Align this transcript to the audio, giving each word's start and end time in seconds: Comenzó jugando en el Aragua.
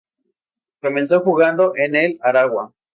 Comenzó 0.81 1.19
jugando 1.21 1.73
en 1.75 1.95
el 1.95 2.19
Aragua. 2.23 2.73